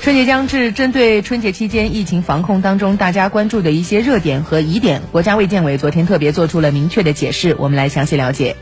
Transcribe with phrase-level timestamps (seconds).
[0.00, 7.54] 春节将至，针对春节期间疫情防控当中大家关注的一些热点和疑点，国家卫健委昨天特别做出了明确的解释。
[7.58, 8.56] 我们来详细了解。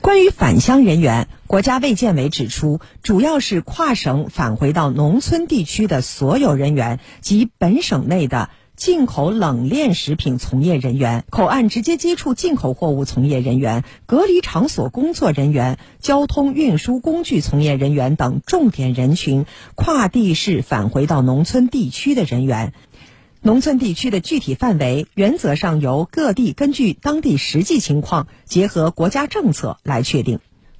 [0.00, 8.48] 关于返乡人员，国家卫健委指出，主要是跨省返回到农村地区的所有人员及本省内的。
[8.78, 22.72] 进口冷链食品从业人员、口岸直接接触进口货物从业人员、隔离场所工作人员、交通运输工具从业人员等重点人群，跨地市返回到农村地区的人员，
[23.42, 30.38] 农村地区的具体范围原则上由各地根据当地实际情况，结合国家政策来确定。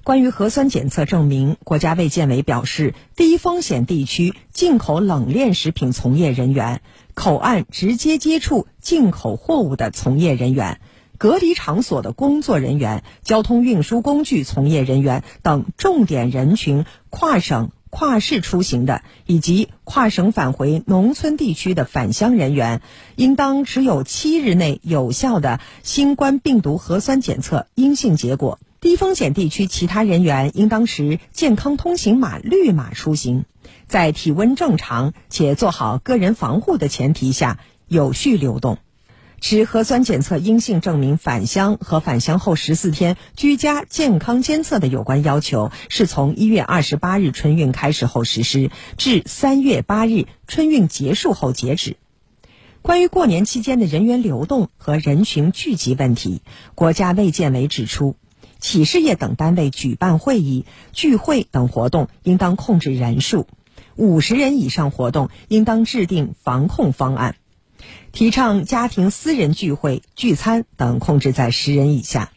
[0.08, 6.80] 关于核酸检测证明，国家卫健委表示，低风险地区进口冷链食品从业人员。
[7.12, 10.80] 口岸直接接触进口货物的从业人员、
[11.18, 22.80] 隔离场所的工作人员、交通运输工具从业人员等重点人群跨省、跨市出行的，以及跨省返回农村地区的返乡人员，
[23.16, 28.58] 应当持有七日内有效的新冠病毒核酸检测阴性结果。
[28.80, 33.44] 低风险地区其他人员应当持健康通行码绿码出行。
[33.86, 38.78] 在体温正常且做好个人防护的前提下，有序流动。
[39.40, 51.96] 持核酸检测阴性证明返乡和返乡后十四天居家健康监测的有关要求，是从一月二十八日春运开始后实施，至三月八日春运结束后截止。
[52.82, 56.42] 关于过年期间的人员流动和人群聚集问题，
[56.74, 58.16] 国家卫健委指出，
[58.58, 63.46] 企事业等单位举办会议、聚会等活动，应当控制人数。
[63.96, 67.36] 五十人以上活动应当制定防控方案，
[68.12, 72.30] 提倡家庭私人聚会、聚餐等控制在十人以下，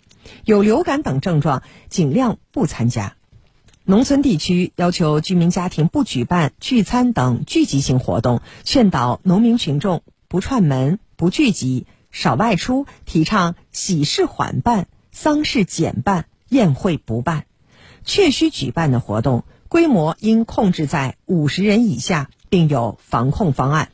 [0.44, 3.16] 有流感等症状尽量不参加。
[3.84, 17.46] 农村地区要求居民家庭不举办聚餐等聚集性活动，劝导农民群众不串门、不聚集、少外出，提倡喜事缓办、丧事简办、宴会不办，
[18.04, 19.44] 确需举办的活动。
[19.68, 23.92] 规模应控制在五十人以下，并有防控方案。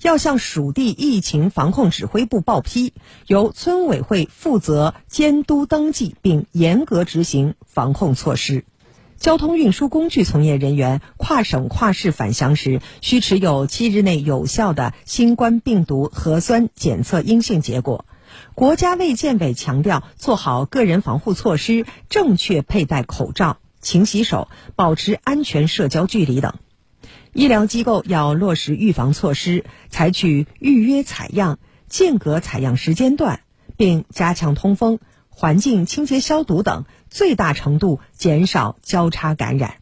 [0.00, 2.94] 要向属地疫情防控指挥部报批，
[3.26, 8.64] 由村委会负责监督登记并严格执行防控措施。
[9.18, 18.06] 交通运输工具从业人员跨省跨市返乡时，需持有七日内有效的新冠病毒核酸检测阴性结果。
[18.54, 23.58] 国家卫健委强调，做好个人防护措施，正确佩戴口罩。
[23.80, 26.54] 勤洗手，保持安全社交距离等。
[27.32, 31.58] 医疗机构要落实预防措施，采取预约采样、
[31.88, 33.40] 间隔采样时间段，
[33.78, 34.98] 并加强通风、
[35.30, 39.76] 环境清洁消毒等，最大程度减少交叉感染。